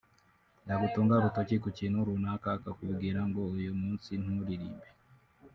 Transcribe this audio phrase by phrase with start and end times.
[0.67, 4.87] yagutunga urutoki ku kintu runaka akakubwira ngo uyu munsi nturirimbe